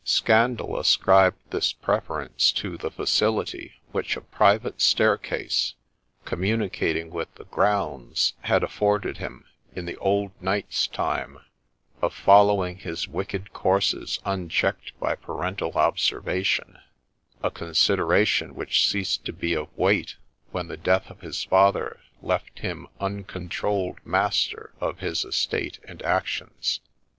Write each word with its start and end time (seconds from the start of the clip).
Scandal 0.03 0.79
ascribed 0.79 1.51
this 1.51 1.73
prefer 1.73 2.23
ence 2.23 2.51
to 2.53 2.75
the 2.75 2.89
facility 2.89 3.75
which 3.91 4.17
a 4.17 4.21
private 4.21 4.81
staircase, 4.81 5.75
communicating 6.25 7.11
with 7.11 7.31
the 7.35 7.43
grounds, 7.45 8.33
had 8.41 8.63
afforded 8.63 9.17
him, 9.17 9.45
in 9.75 9.85
the 9.85 9.97
old 9.97 10.31
knight's 10.41 10.87
time, 10.87 11.37
of 12.01 12.15
following 12.15 12.79
his 12.79 13.07
wicked 13.07 13.53
courses 13.53 14.19
unchecked 14.25 14.99
by 14.99 15.13
parental 15.13 15.71
observa 15.73 16.43
tion; 16.43 16.79
a 17.43 17.51
consideration 17.51 18.55
which 18.55 18.89
ceased 18.89 19.23
to 19.23 19.31
be 19.31 19.53
of 19.53 19.67
weight 19.77 20.15
when 20.51 20.67
the 20.67 20.77
death 20.77 21.11
of 21.11 21.21
his 21.21 21.43
father 21.43 21.99
left 22.23 22.57
him 22.57 22.87
uncontrolled 22.99 23.99
master 24.03 24.73
of 24.81 24.97
his 24.97 25.23
estate 25.23 25.77
and 25.87 26.01
actions. 26.01 26.79